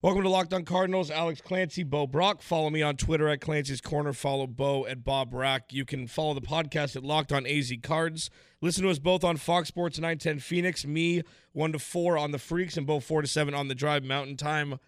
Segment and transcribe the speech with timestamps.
[0.00, 1.10] Welcome to Locked On Cardinals.
[1.10, 2.40] Alex Clancy, Bo Brock.
[2.40, 4.12] Follow me on Twitter at Clancy's Corner.
[4.12, 5.72] Follow Bo at Bob Rack.
[5.72, 8.30] You can follow the podcast at Locked On AZ Cards.
[8.60, 10.86] Listen to us both on Fox Sports 910 Phoenix.
[10.86, 14.04] Me, 1 to 4 on the Freaks, and Bo 4 to 7 on the Drive
[14.04, 14.78] Mountain Time.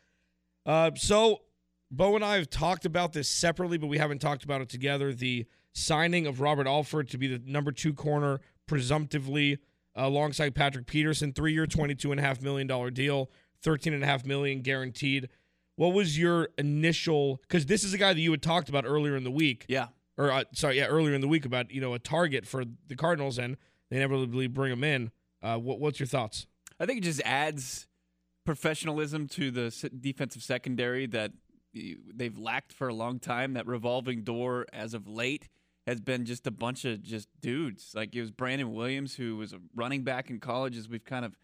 [0.65, 1.41] Uh, so,
[1.91, 5.13] Bo and I have talked about this separately, but we haven't talked about it together.
[5.13, 8.39] The signing of Robert Alford to be the number two corner,
[8.69, 9.59] presumptively,
[9.97, 13.29] alongside Patrick Peterson, three year, $22.5 million deal.
[13.63, 15.29] Thirteen and a half million guaranteed.
[15.77, 17.41] What was your initial?
[17.43, 19.65] Because this is a guy that you had talked about earlier in the week.
[19.69, 19.89] Yeah.
[20.19, 22.97] Or uh, sorry, yeah, earlier in the week about you know a target for the
[22.97, 23.57] Cardinals, and
[23.91, 25.11] they really bring him in.
[25.43, 26.47] Uh, what, what's your thoughts?
[26.79, 27.87] I think it just adds
[28.45, 31.33] professionalism to the defensive secondary that
[31.73, 33.55] they've lacked for a long time.
[33.55, 35.49] That revolving door, as of late,
[35.87, 37.93] has been just a bunch of just dudes.
[37.95, 41.25] Like it was Brandon Williams, who was a running back in college, as we've kind
[41.25, 41.37] of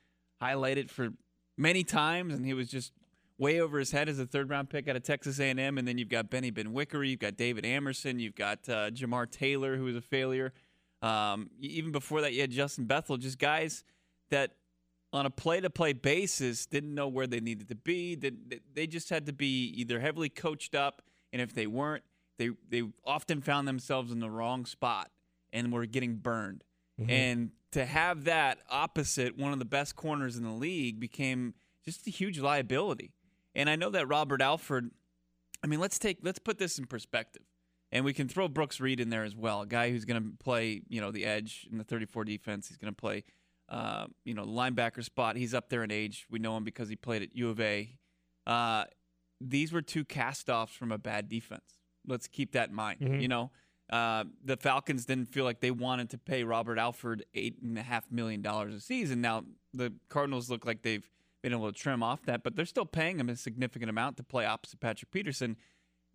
[0.42, 1.10] highlighted for
[1.56, 2.92] many times, and he was just
[3.38, 5.78] way over his head as a third round pick out of Texas A&M.
[5.78, 9.76] And then you've got Benny Benwikere, you've got David Amerson, you've got uh, Jamar Taylor,
[9.76, 10.52] who was a failure.
[11.02, 13.84] Um, even before that, you had Justin Bethel, just guys
[14.30, 14.52] that
[15.12, 18.14] on a play to play basis didn't know where they needed to be.
[18.74, 22.02] They just had to be either heavily coached up, and if they weren't,
[22.38, 25.10] they, they often found themselves in the wrong spot
[25.52, 26.64] and were getting burned.
[27.00, 27.10] Mm-hmm.
[27.10, 32.06] And to have that opposite one of the best corners in the league became just
[32.06, 33.12] a huge liability.
[33.54, 34.90] And I know that Robert Alford,
[35.62, 37.42] I mean, let's take let's put this in perspective.
[37.92, 40.30] And we can throw Brooks Reed in there as well, a guy who's going to
[40.42, 42.68] play, you know, the edge in the 34 defense.
[42.68, 43.22] He's going to play,
[43.68, 45.36] uh, you know, linebacker spot.
[45.36, 46.26] He's up there in age.
[46.28, 47.96] We know him because he played at U of A.
[48.44, 48.84] Uh,
[49.40, 51.78] these were two cast-offs from a bad defense.
[52.06, 53.00] Let's keep that in mind.
[53.00, 53.20] Mm-hmm.
[53.20, 53.50] You know,
[53.90, 57.82] uh, the Falcons didn't feel like they wanted to pay Robert Alford eight and a
[57.82, 59.20] half million dollars a season.
[59.20, 61.08] Now the Cardinals look like they've
[61.42, 64.22] been able to trim off that, but they're still paying him a significant amount to
[64.24, 65.56] play opposite Patrick Peterson.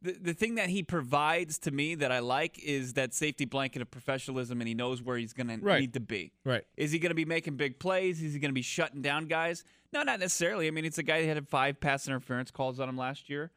[0.01, 3.81] The, the thing that he provides to me that I like is that safety blanket
[3.81, 5.75] of professionalism, and he knows where he's going right.
[5.75, 6.33] to need to be.
[6.43, 6.63] Right?
[6.75, 8.21] Is he going to be making big plays?
[8.21, 9.63] Is he going to be shutting down guys?
[9.93, 10.67] No, not necessarily.
[10.67, 13.51] I mean, it's a guy that had five pass interference calls on him last year.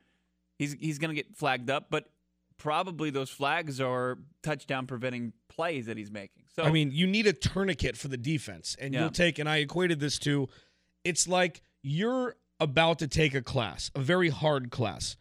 [0.59, 2.11] He's he's going to get flagged up, but
[2.59, 6.45] probably those flags are touchdown preventing plays that he's making.
[6.55, 9.01] So I mean, you need a tourniquet for the defense, and yeah.
[9.01, 9.39] you'll take.
[9.39, 10.49] And I equated this to,
[11.05, 15.17] it's like you're about to take a class, a very hard class.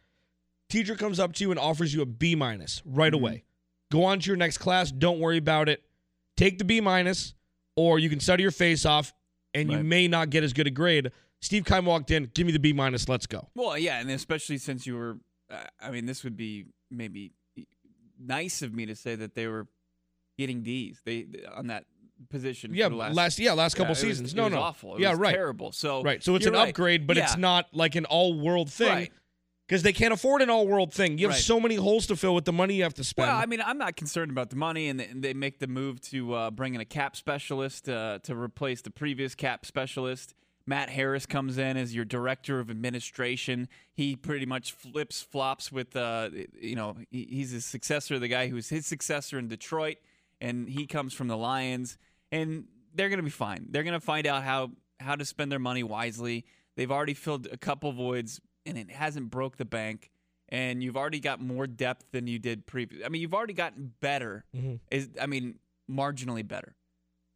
[0.70, 3.24] Teacher comes up to you and offers you a B minus right mm-hmm.
[3.24, 3.44] away.
[3.92, 4.92] Go on to your next class.
[4.92, 5.84] Don't worry about it.
[6.36, 7.36] Take the B minus,
[7.76, 9.14] or you can study your face off,
[9.54, 9.78] and right.
[9.78, 11.12] you may not get as good a grade.
[11.42, 12.32] Steve Keim walked in.
[12.34, 13.08] Give me the B minus.
[13.08, 13.50] Let's go.
[13.54, 15.18] Well, yeah, and especially since you were,
[15.52, 17.34] uh, I mean, this would be maybe
[18.20, 19.68] nice of me to say that they were
[20.38, 21.02] getting D's.
[21.06, 21.86] They on that
[22.30, 22.74] position.
[22.74, 24.28] Yeah, last, last, yeah last couple yeah, seasons.
[24.28, 24.96] Was, no, no, awful.
[24.96, 25.34] It yeah, was right.
[25.34, 25.72] Terrible.
[25.72, 26.24] So right.
[26.24, 26.70] So it's an right.
[26.70, 27.24] upgrade, but yeah.
[27.24, 28.90] it's not like an all world thing.
[28.90, 29.12] Right
[29.68, 31.18] because they can't afford an all world thing.
[31.18, 31.42] You have right.
[31.42, 33.30] so many holes to fill with the money you have to spend.
[33.30, 36.34] Well, I mean, I'm not concerned about the money, and they make the move to
[36.34, 40.36] uh, bring in a cap specialist uh, to replace the previous cap specialist.
[40.66, 43.68] Matt Harris comes in as your director of administration.
[43.94, 46.30] He pretty much flips flops with, uh,
[46.60, 49.98] you know, he's a successor, the guy who was his successor in Detroit,
[50.40, 51.98] and he comes from the Lions,
[52.32, 53.68] and they're going to be fine.
[53.70, 56.46] They're going to find out how how to spend their money wisely.
[56.78, 60.12] They've already filled a couple voids, and it hasn't broke the bank.
[60.50, 63.04] And you've already got more depth than you did previous.
[63.06, 64.46] I mean, you've already gotten better.
[64.56, 64.76] Mm-hmm.
[64.92, 65.60] Is I mean,
[65.92, 66.76] marginally better,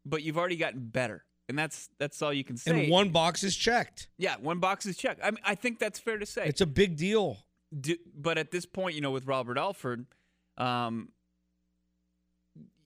[0.05, 2.83] but you've already gotten better and that's that's all you can say.
[2.83, 4.09] And one box is checked.
[4.17, 5.21] Yeah, one box is checked.
[5.23, 6.45] I mean, I think that's fair to say.
[6.47, 7.37] It's a big deal.
[7.77, 10.05] Do, but at this point, you know, with Robert Alford,
[10.57, 11.09] um,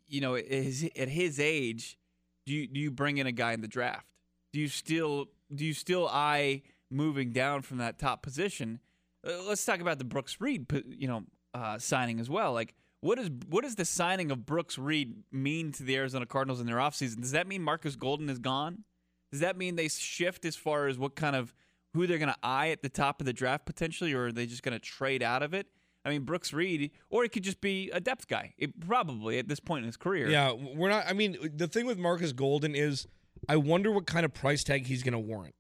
[0.08, 1.98] you know, at his, at his age,
[2.46, 4.08] do you do you bring in a guy in the draft?
[4.54, 8.80] Do you still do you still eye moving down from that top position?
[9.26, 11.24] Uh, let's talk about the Brooks Reed, you know,
[11.54, 12.54] uh, signing as well.
[12.54, 16.62] Like, what is what does the signing of Brooks Reed mean to the Arizona Cardinals
[16.62, 17.22] in their offseason?
[17.22, 18.84] Does that mean Marcus Golden is gone?
[19.32, 21.54] Does that mean they shift as far as what kind of
[21.94, 24.46] who they're going to eye at the top of the draft potentially, or are they
[24.46, 25.68] just going to trade out of it?
[26.04, 28.54] I mean, Brooks Reed, or it could just be a depth guy.
[28.58, 30.30] It probably at this point in his career.
[30.30, 31.06] Yeah, we're not.
[31.08, 33.08] I mean, the thing with Marcus Golden is,
[33.48, 35.56] I wonder what kind of price tag he's going to warrant.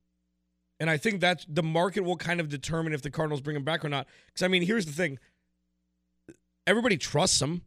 [0.79, 3.63] And I think that the market will kind of determine if the Cardinals bring him
[3.63, 4.07] back or not.
[4.27, 5.19] Because I mean, here's the thing:
[6.67, 7.61] everybody trusts him.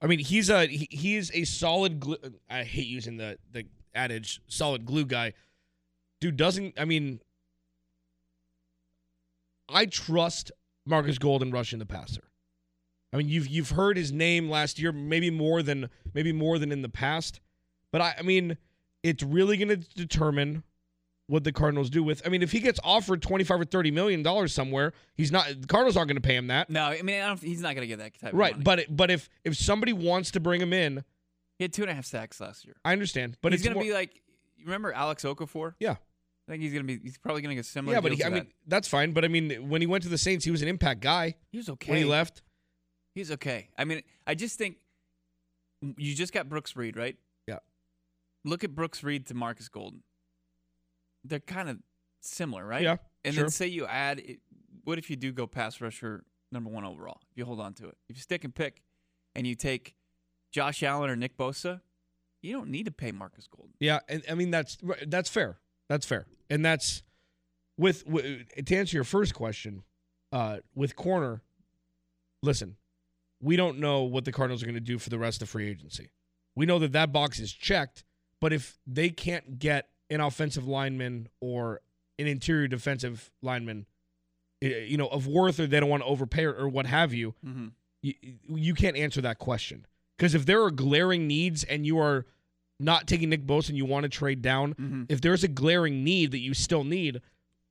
[0.00, 2.16] I mean, he's a he, he's a solid glue.
[2.50, 5.32] I hate using the the adage solid glue guy.
[6.20, 6.74] Dude doesn't.
[6.78, 7.20] I mean,
[9.68, 10.52] I trust
[10.86, 12.22] Marcus Golden rushing the passer.
[13.12, 16.72] I mean, you've you've heard his name last year, maybe more than maybe more than
[16.72, 17.40] in the past.
[17.92, 18.58] But I, I mean,
[19.02, 20.64] it's really going to determine
[21.26, 22.22] what the Cardinals do with.
[22.26, 25.46] I mean, if he gets offered twenty five or thirty million dollars somewhere, he's not.
[25.48, 27.74] The Cardinals aren't going to pay him that, No, I mean I don't, he's not
[27.74, 28.52] going to get that type of right?
[28.52, 28.64] money.
[28.64, 31.04] But it, but if if somebody wants to bring him in,
[31.58, 32.76] he had two and a half sacks last year.
[32.84, 33.36] I understand.
[33.42, 34.14] But he's going to be like,
[34.56, 35.74] you remember Alex Okafor?
[35.78, 35.96] Yeah.
[36.46, 37.00] I think he's going to be.
[37.02, 37.94] He's probably going to get similar.
[37.94, 39.12] yeah, but he, I mean that's fine.
[39.12, 41.58] But I mean, when he went to the Saints, he was an impact guy he
[41.58, 41.90] was okay.
[41.90, 42.42] when he left.
[43.14, 43.70] He's okay.
[43.78, 44.76] I mean, I just think
[45.96, 47.16] you just got Brooks Reed, right?
[47.46, 47.58] Yeah.
[48.44, 50.02] Look at Brooks Reed to Marcus Golden.
[51.24, 51.78] They're kind of
[52.20, 52.82] similar, right?
[52.82, 53.44] Yeah, And sure.
[53.44, 54.40] then say you add, it,
[54.84, 57.18] what if you do go pass rusher number one overall?
[57.32, 58.82] If you hold on to it, if you stick and pick,
[59.34, 59.94] and you take
[60.52, 61.80] Josh Allen or Nick Bosa,
[62.42, 63.72] you don't need to pay Marcus Golden.
[63.80, 64.76] Yeah, and I mean that's
[65.06, 65.58] that's fair.
[65.88, 67.02] That's fair, and that's
[67.76, 69.82] with, with to answer your first question.
[70.30, 71.42] Uh, with corner,
[72.42, 72.76] listen,
[73.40, 75.68] we don't know what the Cardinals are going to do for the rest of free
[75.68, 76.10] agency.
[76.56, 78.04] We know that that box is checked,
[78.40, 81.80] but if they can't get an offensive lineman or
[82.18, 83.86] an interior defensive lineman,
[84.60, 87.34] you know, of worth, or they don't want to overpay or, or what have you,
[87.46, 87.66] Mm-hmm.
[88.02, 88.14] you,
[88.48, 89.86] you can't answer that question
[90.16, 92.24] because if there are glaring needs and you are
[92.80, 95.02] not taking Nick Bosa and you want to trade down, Mm-hmm.
[95.08, 97.20] if there's a glaring need that you still need,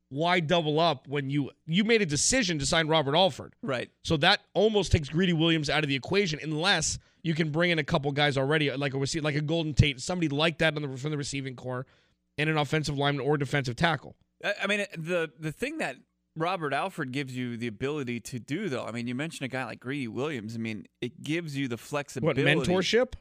[0.10, 3.56] why double up when you you made a decision to sign Robert Alford?
[3.64, 3.90] Right.
[4.04, 7.80] So that almost takes Greedy Williams out of the equation unless you can bring in
[7.80, 10.82] a couple guys already like a rece- like a Golden Tate, somebody like that on
[10.84, 11.88] the, from the receiving core,
[12.38, 14.16] and an offensive lineman or defensive tackle.
[14.62, 15.96] I mean, the the thing that
[16.36, 18.86] Robert Alford gives you the ability to do, though.
[18.86, 20.56] I mean, you mentioned a guy like Greedy Williams.
[20.56, 22.44] I mean, it gives you the flexibility.
[22.44, 23.14] What mentorship?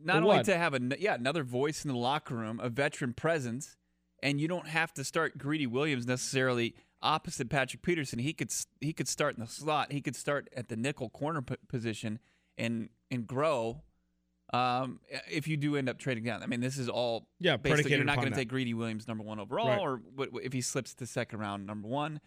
[0.00, 3.76] Not only to have a yeah another voice in the locker room, a veteran presence,
[4.22, 8.18] and you don't have to start Greedy Williams necessarily opposite Patrick Peterson.
[8.18, 9.90] He could he could start in the slot.
[9.92, 12.20] He could start at the nickel corner p- position
[12.56, 13.82] and and grow.
[14.52, 15.00] Um,
[15.30, 18.04] if you do end up trading down, I mean, this is all Yeah, basically you're
[18.04, 19.78] not going to take Greedy Williams number one overall, Right.
[19.78, 20.00] or
[20.42, 22.20] if he slips to second round number one,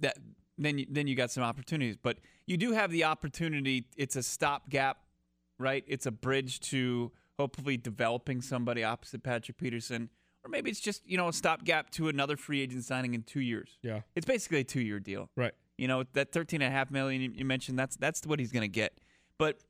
[0.00, 0.18] that
[0.58, 1.96] then you, then you got some opportunities.
[1.96, 3.86] But you do have the opportunity.
[3.96, 4.98] It's a stopgap,
[5.58, 5.84] right?
[5.86, 10.08] It's a bridge to hopefully developing somebody opposite Patrick Peterson,
[10.44, 13.40] or maybe it's just you know a stopgap to another free agent signing in two
[13.40, 13.78] years.
[13.82, 15.30] Yeah, It's basically a two year deal.
[15.36, 15.52] right.
[15.78, 18.52] You know, that thirteen and a half million you- you mentioned, that's that's what he's
[18.52, 18.98] going to get.
[19.38, 19.60] But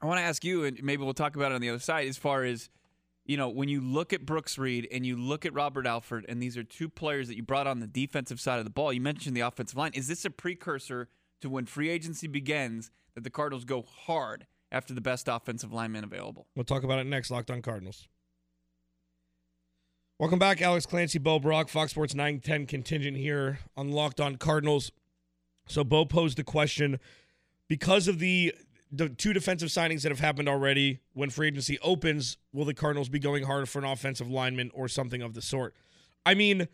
[0.00, 2.08] I want to ask you, and maybe we'll talk about it on the other side,
[2.08, 2.70] as far as
[3.26, 6.42] you know, when you look at Brooks Reed and you look at Robert Alford, and
[6.42, 8.92] these are two players that you brought on the defensive side of the ball.
[8.92, 9.92] You mentioned the offensive line.
[9.94, 11.08] Is this a precursor
[11.40, 16.02] to when free agency begins that the Cardinals go hard after the best offensive lineman
[16.02, 16.46] available?
[16.56, 17.30] We'll talk about it next.
[17.30, 18.08] Locked on Cardinals.
[20.18, 24.92] Welcome back, Alex Clancy, Bo Brock, Fox Sports 910 contingent here on Locked on Cardinals.
[25.66, 26.98] So Bo posed the question
[27.68, 28.54] because of the
[28.90, 31.00] the two defensive signings that have happened already.
[31.12, 34.88] When free agency opens, will the Cardinals be going hard for an offensive lineman or
[34.88, 35.74] something of the sort?
[36.26, 36.68] I mean,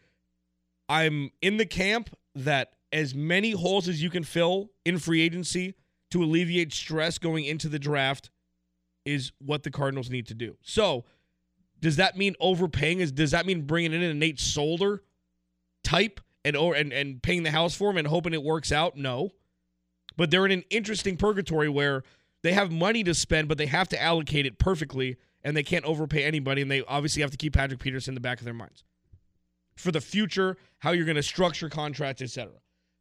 [0.89, 5.75] I'm in the camp that as many holes as you can fill in free agency
[6.11, 8.31] to alleviate stress going into the draft
[9.05, 10.57] is what the Cardinals need to do.
[10.63, 11.05] So,
[11.81, 13.01] does that mean overpaying?
[13.01, 15.03] Is does that mean bringing in a Nate Solder
[15.85, 18.97] type and or and, and paying the house for him and hoping it works out?
[18.97, 19.33] No,
[20.17, 22.03] but they're in an interesting purgatory where
[22.43, 25.85] they have money to spend, but they have to allocate it perfectly, and they can't
[25.85, 28.55] overpay anybody, and they obviously have to keep Patrick Peterson in the back of their
[28.55, 28.85] minds
[29.77, 32.53] for the future, how you're going to structure contracts, etc.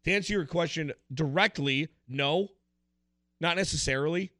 [0.04, 2.50] To answer your question directly, no,
[3.40, 4.32] not necessarily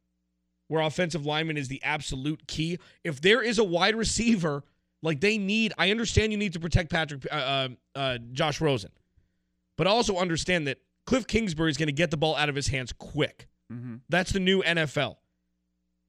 [0.68, 2.78] where offensive lineman is the absolute key.
[3.04, 4.64] If there is a wide receiver,
[5.02, 8.90] like they need, I understand you need to protect Patrick, uh, uh, uh, Josh Rosen,
[9.76, 12.68] but also understand that Cliff Kingsbury is going to get the ball out of his
[12.68, 13.46] hands quick.
[13.72, 13.96] Mm-hmm.
[14.08, 15.16] That's the new NFL.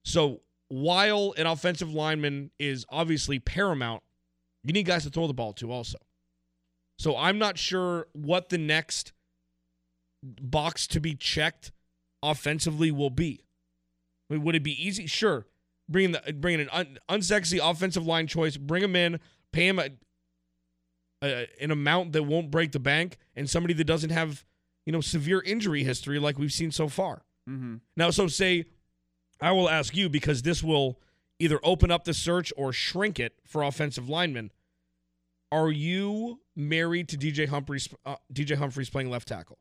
[0.04, 4.02] So while an offensive lineman is obviously paramount,
[4.64, 5.98] you need guys to throw the ball to also.
[6.98, 9.12] So I'm not sure what the next
[10.22, 11.70] box to be checked
[12.22, 13.44] offensively will be.
[14.28, 15.06] I mean, would it be easy?
[15.06, 15.46] Sure.
[15.88, 18.56] Bring the bring an un, unsexy offensive line choice.
[18.56, 19.20] Bring him in.
[19.52, 19.88] Pay him a,
[21.22, 24.44] a, an amount that won't break the bank, and somebody that doesn't have
[24.88, 27.22] you know severe injury history like we've seen so far.
[27.46, 27.74] Mm-hmm.
[27.94, 28.64] Now, so say
[29.38, 30.98] I will ask you because this will
[31.38, 34.50] either open up the search or shrink it for offensive linemen.
[35.52, 37.90] Are you married to DJ Humphries?
[38.06, 39.58] Uh, DJ Humphries playing left tackle.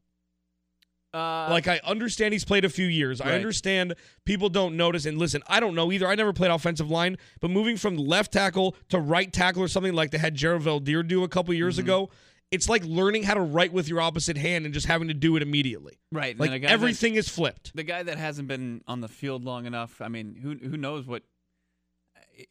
[1.13, 3.19] Uh, Like I understand he's played a few years.
[3.19, 5.05] I understand people don't notice.
[5.05, 6.07] And listen, I don't know either.
[6.07, 9.93] I never played offensive line, but moving from left tackle to right tackle or something
[9.93, 11.83] like they had Gerald Veldheer do a couple years Mhm.
[11.83, 12.09] ago,
[12.51, 15.35] it's like learning how to write with your opposite hand and just having to do
[15.35, 15.99] it immediately.
[16.11, 16.37] right.
[16.39, 17.75] Like guy that- everything is flipped.
[17.75, 20.01] the guy that hasn't been on the field long enough.
[20.01, 21.23] I mean, who who knows what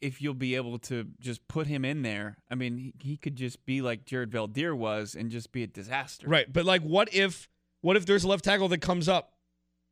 [0.01, 2.37] if you'll be able to just put him in there.
[2.51, 5.67] I mean, he, he could just be like Jared Veldheer was and just be a
[5.67, 6.27] disaster.
[6.29, 6.53] Right.
[6.53, 7.49] But like what if
[7.81, 9.33] what if there's a left tackle that comes up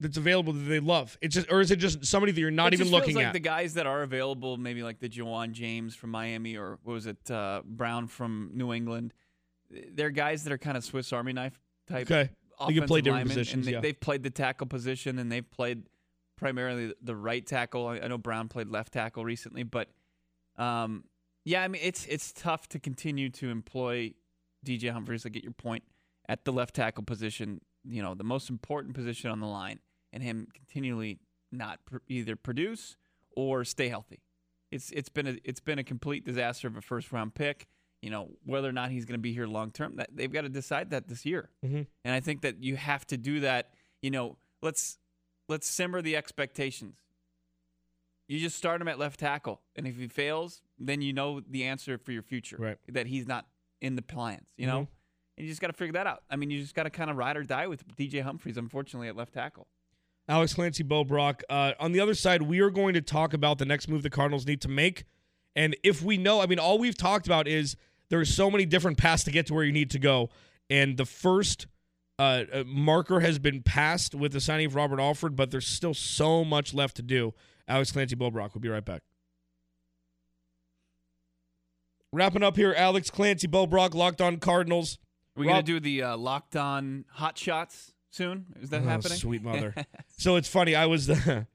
[0.01, 1.17] that's available that they love?
[1.23, 3.33] It's just or is it just somebody that you're not even looking like at?
[3.33, 7.07] the guys that are available, maybe like the Ja'Wuan James from Miami or what was
[7.07, 9.15] it, uh, Brown from New England.
[9.93, 12.11] They're guys that are kind of Swiss Army knife type.
[12.11, 12.31] okay.
[12.69, 13.55] They can play different positions.
[13.55, 13.81] And they, yeah.
[13.81, 15.85] They've played the tackle position and they've played
[16.37, 17.87] primarily the right tackle.
[17.87, 19.89] I I know Brown played left tackle recently, but
[20.57, 21.05] um,
[21.45, 24.15] yeah, I mean it's it's tough to continue to employ
[24.65, 25.27] DJ Humphries.
[25.27, 25.85] I get your point
[26.29, 27.61] at the left tackle position.
[27.85, 29.81] You know, the most important position on the line,
[30.13, 31.19] and him continually
[31.53, 32.97] not pr- either produce
[33.37, 34.23] or stay healthy.
[34.71, 37.67] It's it's been a it's been a complete disaster of a first round pick.
[38.05, 39.97] You know whether or not he's going to be here long term.
[39.97, 41.49] That they've got to decide that this year.
[41.65, 41.87] Mhm.
[42.05, 43.73] And I think that you have to do that.
[44.03, 44.99] You know, let's
[45.49, 46.99] let's simmer the expectations.
[48.29, 51.65] You just start him at left tackle, and if he fails, then you know the
[51.65, 52.57] answer for your future.
[52.59, 52.77] Right.
[52.89, 53.47] That he's not
[53.81, 54.49] in the plans.
[54.59, 54.89] You know, Mhm.
[55.39, 56.25] and you just got to figure that out.
[56.31, 58.59] I mean, you just got to kind of ride or die with DJ Humphries.
[58.59, 59.67] Unfortunately, at left tackle.
[60.29, 61.43] Alex Clancy, Bo Brock.
[61.51, 64.11] Uh, on the other side, we are going to talk about the next move the
[64.11, 65.05] Cardinals need to make.
[65.57, 67.77] And if we know, I mean, all we've talked about is
[68.11, 70.31] there's so many different paths to get to where you need to go.
[70.71, 71.67] And the first
[72.19, 75.95] uh, uh, marker has been passed with the signing of Robert Alford, but there's still
[75.95, 77.35] so much left to do.
[77.67, 78.55] Alex Clancy, Bo Brock.
[78.55, 79.03] We'll be right back.
[82.13, 84.99] Wrapping up here, Alex Clancy, Bo Brock, Locked On Cardinals.
[85.37, 88.47] Are we gonna do the uh, locked on hot shots soon?
[88.61, 89.19] Is that Oh, happening?
[89.19, 89.75] Sweet mother.
[90.17, 90.77] so it's funny.
[90.77, 91.49] I was the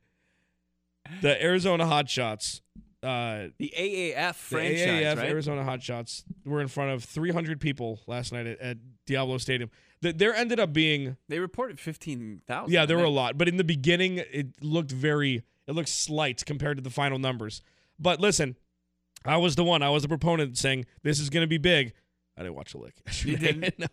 [1.22, 2.60] the Arizona Hotshots.
[3.01, 5.29] Uh, the AAF the franchise, AAF right?
[5.29, 9.70] Arizona Hotshots were in front of 300 people last night at, at Diablo Stadium.
[10.01, 12.74] Th- There ended up being They reported fifteen thousand.
[12.74, 16.46] yeah, there were a lot, but in the beginning it looked very it looked slight
[16.46, 17.62] compared to the final numbers.
[17.98, 18.56] But listen,
[19.25, 19.82] I was the one.
[19.84, 21.94] I was the proponent saying this is going to be big.
[22.38, 22.96] I didn't watch a lick.
[23.25, 23.77] You didn't?
[23.79, 23.88] no.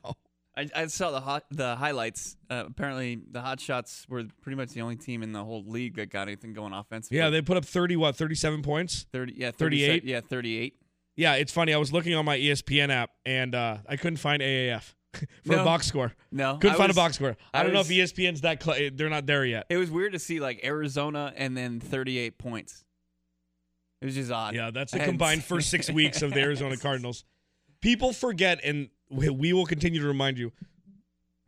[0.57, 2.37] I, I saw the hot the highlights.
[2.49, 5.97] Uh, apparently, the Hot Shots were pretty much the only team in the whole league
[5.97, 7.19] that got anything going offensively.
[7.19, 9.07] Yeah, they put up 30 what 37 points.
[9.13, 9.35] thirty.
[9.37, 10.05] Yeah, 38?
[10.05, 10.77] Yeah, thirty-eight.
[11.17, 11.75] Yeah, it's funny.
[11.75, 14.95] I was looking on my ESPN app and uh, I couldn't find AAF
[15.47, 16.13] for a box score.
[16.31, 17.37] No, Couldn't I find was- a box score.
[17.55, 19.67] I, I don't was- know if ESPN's that cl- they're not there yet.
[19.71, 22.83] It was weird to see like Arizona and then thirty-eight points.
[24.03, 24.55] It was just odd.
[24.55, 27.25] Yeah, that's the combined first six weeks of the Arizona Cardinals.
[27.81, 30.53] People forget, and we we will continue to remind you.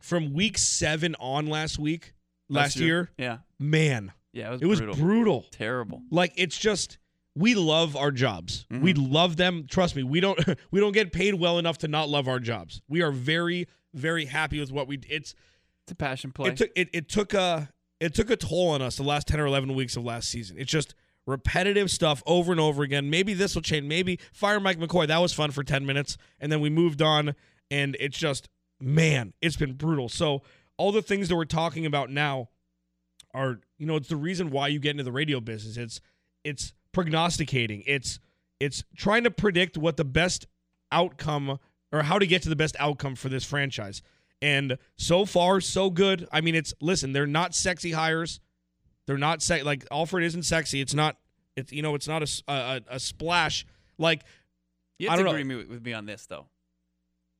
[0.01, 2.13] From week seven on last week,
[2.47, 4.95] last year, Yeah, man, yeah, it was it was brutal.
[4.95, 5.45] brutal.
[5.51, 6.01] terrible.
[6.09, 6.97] Like it's just
[7.35, 8.65] we love our jobs.
[8.71, 8.81] Mhm.
[8.81, 9.65] We love them.
[9.69, 10.39] Trust me, we don't
[10.71, 12.81] we don't get paid well enough to not love our jobs.
[12.87, 14.99] We are very very happy with what we.
[15.09, 15.35] It's
[15.83, 16.49] It's a passion play.
[16.51, 19.39] it took it, it took a it took a toll on us the last 10
[19.41, 20.95] or 11 weeks of last season it's just
[21.29, 23.09] repetitive stuff over and over again.
[23.09, 23.85] Maybe this will change.
[23.85, 25.07] Maybe fire mike mccoy.
[25.07, 27.35] That was fun for 10 minutes and then we moved on
[27.71, 30.09] and it's just man it's been brutal.
[30.09, 30.41] So
[30.77, 32.49] all the things that we're talking about now
[33.33, 35.77] are you know it's the reason why you get into the radio business.
[35.77, 36.01] It's
[36.43, 37.83] it's prognosticating.
[37.85, 38.19] It's
[38.59, 40.47] it's trying to predict what the best
[40.91, 41.59] outcome
[41.91, 44.01] or how to get to the best outcome for this franchise.
[44.41, 46.27] And so far, so good.
[46.31, 48.39] I mean, it's listen, they're not sexy hires.
[49.09, 50.81] They're not se- like Alford isn't sexy.
[50.81, 51.17] It's not.
[51.55, 53.65] It's you know, it's not a a splash.
[53.97, 54.21] Like
[54.99, 56.45] you I have to don't agree me- with me on this though.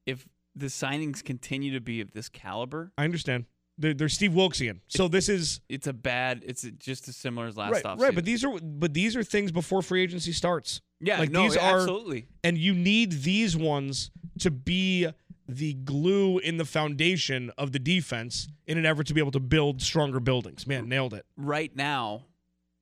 [0.08, 3.46] If the signings continue to be of this caliber, I understand.
[3.78, 4.80] They're, they're Steve Wilksian.
[4.88, 6.44] So this is it's a bad.
[6.44, 8.00] It's just as similar as last right, offseason.
[8.02, 8.16] right.
[8.16, 11.56] But these are but these are things before free agency starts, yeah, like, no, these
[11.56, 12.26] are- absolutely.
[12.44, 14.10] and you need these ones
[14.40, 15.08] to be
[15.56, 19.40] the glue in the foundation of the defense in an effort to be able to
[19.40, 20.68] build stronger buildings.
[20.68, 21.26] Man, nailed it.
[21.36, 22.26] Right now,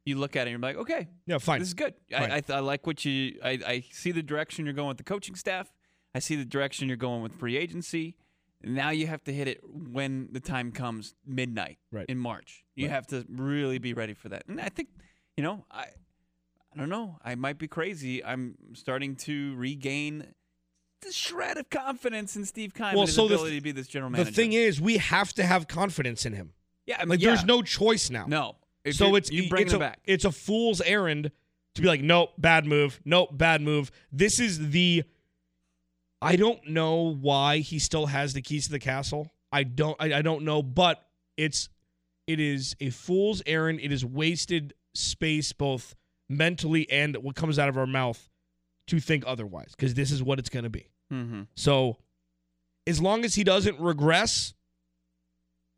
[0.06, 1.60] you look at it and you're like, okay, Yeah, fine.
[1.60, 1.94] this is good.
[2.16, 3.40] I, I, I like what you.
[3.44, 5.72] I, I see the direction you're going with the coaching staff.
[6.14, 8.16] I see the direction you're going with free agency.
[8.64, 12.06] Now you have to hit it when the time comes, midnight Right.
[12.10, 12.64] in March.
[12.76, 12.92] You Right.
[12.94, 14.44] have to really be ready for that.
[14.48, 14.90] And I think,
[15.38, 15.86] you know, I,
[16.74, 17.18] I don't know.
[17.24, 18.24] I might be crazy.
[18.26, 20.34] I'm starting to regain
[21.12, 23.72] shred of confidence in Steve Keim Well, and his so the ability th- to be
[23.72, 24.30] this general manager.
[24.32, 26.54] The thing is, we have to have confidence in him.
[26.86, 27.30] yeah, I mean, Like yeah.
[27.30, 28.26] there's no choice now.
[28.28, 28.56] no.
[28.84, 30.00] If so it's you bring it's it a, back.
[30.06, 31.32] It's a fool's errand
[31.76, 33.02] to be like, nope, bad move.
[33.04, 33.92] Nope, bad move.
[34.14, 35.04] This is the.
[36.22, 39.30] I don't know why he still has the keys to the castle.
[39.52, 39.96] I don't.
[40.00, 41.68] I, I don't know, but it's
[42.28, 43.80] it is a fool's errand.
[43.82, 45.94] It is wasted space, both
[46.30, 48.30] mentally and what comes out of our mouth,
[48.88, 49.74] to think otherwise.
[49.76, 50.90] Because this is what it's going to be.
[51.12, 51.44] mm-hmm.
[51.56, 51.98] So,
[52.86, 54.54] as long as he doesn't regress,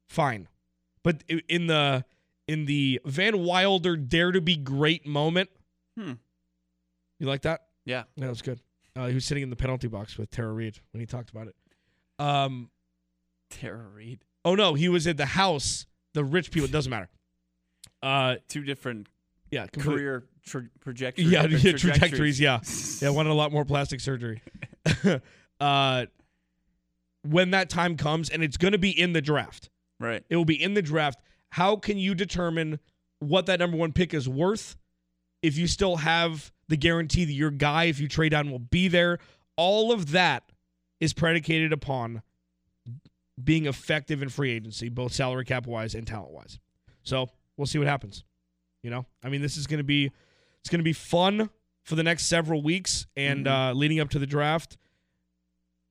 [0.08, 0.48] fine.
[1.04, 2.06] But in the
[2.48, 5.50] in the Van Wilder dare to be great moment,
[5.98, 6.14] Hmm.
[7.20, 7.62] You like that?
[7.86, 8.04] Yeah.
[8.18, 8.62] That was good.
[8.96, 11.48] Uh, he was sitting in the penalty box with Tara Reid when he talked about
[11.48, 11.56] it.
[12.18, 12.70] Um,
[13.50, 14.24] Tara Reid.
[14.46, 15.86] oh no, he was at the house.
[16.14, 16.68] The rich people.
[16.70, 17.10] It doesn't matter.
[18.02, 19.08] Uh, Two different
[19.52, 21.30] yeah, complete- career tra- trajectories.
[21.32, 22.40] Yeah, yeah, trajectories.
[22.40, 22.60] Yeah,
[23.02, 23.10] yeah.
[23.10, 24.42] Wanted a lot more plastic surgery.
[25.60, 26.06] uh,
[27.24, 29.70] when that time comes, and it's going to be in the draft.
[30.00, 30.24] Right.
[30.30, 31.20] It will be in the draft.
[31.50, 32.80] How can you determine
[33.20, 34.78] what that number one pick is worth
[35.42, 38.88] if you still have the guarantee that your guy, if you trade down, will be
[38.88, 39.20] there?
[39.58, 40.52] All of that
[41.00, 42.22] is predicated upon
[43.42, 46.60] being effective in free agency, both salary cap wise and talent wise.
[47.04, 48.24] So we'll see what happens.
[48.84, 50.12] You know, I mean, this is going to be
[50.62, 51.50] it's going to be fun
[51.84, 53.72] for the next several weeks and Mhm.
[53.72, 54.78] uh, leading up to the draft.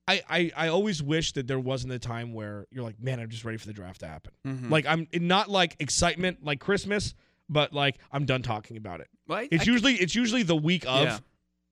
[0.06, 3.28] I, I I always wish that there wasn't a time where you're like, man, I'm
[3.28, 4.32] just ready for the draft to happen.
[4.46, 4.70] Mhm.
[4.70, 7.14] Like I'm not like excitement like Christmas,
[7.48, 9.08] but like I'm done talking about it.
[9.26, 11.02] Well, I- It's I- usually it's usually the week of.
[11.06, 11.18] Yeah.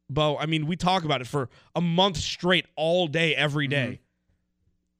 [0.08, 4.00] Bo, I mean, we talk about it for a month straight, all day, every day.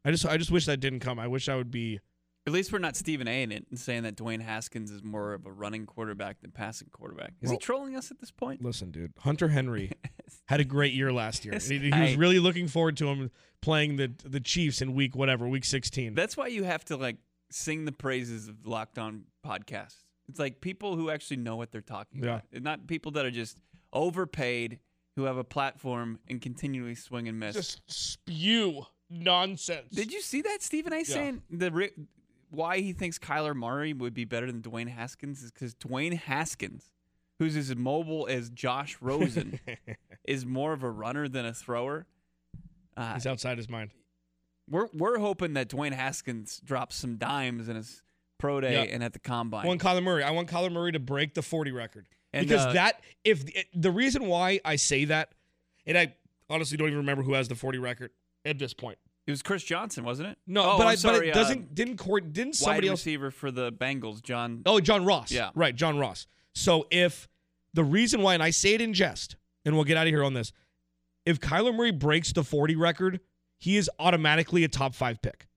[0.05, 1.19] I just I just wish that didn't come.
[1.21, 2.01] I wish I would be.
[2.47, 3.43] At least we're not Stephen A.
[3.43, 6.89] in it and saying that Dwayne Haskins is more of a running quarterback than passing
[6.93, 7.33] quarterback.
[7.43, 8.63] Is he trolling us at this point?
[8.63, 9.91] Listen, dude, Hunter Henry
[10.47, 11.59] had a great year last year.
[11.61, 13.31] He, he was really looking forward to him
[13.63, 16.15] playing the the Chiefs in week whatever, week 16.
[16.15, 17.17] That's why you have to like
[17.51, 20.05] sing the praises of Locked On podcasts.
[20.29, 22.41] It's like people who actually know what they're talking Yeah.
[22.53, 23.57] about, not people that are just
[23.93, 24.79] overpaid
[25.17, 27.57] who have a platform and continually swing and miss.
[27.57, 29.89] just spew nonsense.
[29.91, 31.05] Did you see that Stephen A.
[31.05, 31.71] saying the
[32.51, 36.91] why he thinks Kyler Murray would be better than Dwayne Haskins is because Dwayne Haskins,
[37.39, 39.61] who's as mobile as Josh Rosen,
[40.27, 42.07] is more of a runner than a thrower.
[42.97, 43.91] Uh, He's outside his mind.
[44.69, 48.03] we're we're hoping that Dwayne Haskins drops some dimes in his
[48.39, 48.95] pro day Yeah.
[48.95, 49.65] and at the combine.
[49.65, 50.23] I want Kyler Murray.
[50.23, 52.07] I want Kyler Murray to break the 40 record.
[52.33, 55.31] And, because uh, that if the reason why I say that,
[55.87, 56.15] and I
[56.51, 58.11] honestly don't even remember who has the 40 record
[58.45, 58.99] at this point.
[59.27, 60.39] It was Chris Johnson, wasn't it?
[60.47, 63.01] No, oh, but I sorry, but it uh, doesn't didn't court didn't wide somebody else
[63.01, 64.63] receiver for the Bengals, John.
[64.67, 65.33] Oh, John Ross.
[65.33, 65.51] Yeah.
[65.55, 66.27] Right, John Ross.
[66.55, 67.29] So if
[67.75, 70.25] the reason why, and I say it in jest, and we'll get out of here
[70.25, 70.53] on this,
[71.25, 73.21] if Kyler Murray breaks the 40 record,
[73.59, 75.49] he is automatically a top five pick.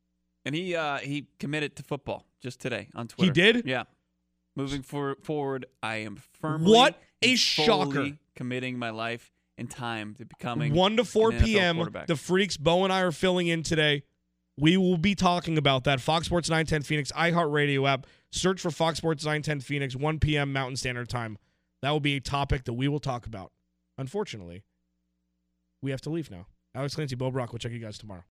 [0.46, 3.26] And he uh, he committed to football just today on Twitter.
[3.26, 3.66] He did?
[3.68, 3.84] Yeah.
[4.56, 8.18] Moving for, forward, I am firmly What a shocker.
[8.36, 11.90] committing my life and time to becoming 1 to 4 an NFL p.m.
[12.08, 14.04] The Freaks, Bo and I are filling in today.
[14.58, 16.02] We will be talking about that.
[16.02, 18.08] Fox Sports 910 Phoenix, iHeartRadio app.
[18.32, 20.52] Search for Fox Sports 910 Phoenix, 1 p.m.
[20.52, 21.38] Mountain Standard Time.
[21.82, 23.52] That will be a topic that we will talk about.
[23.98, 24.64] Unfortunately,
[25.82, 26.48] we have to leave now.
[26.76, 27.52] Alex Clancy, Bo Brock.
[27.52, 28.24] We'll check you guys tomorrow.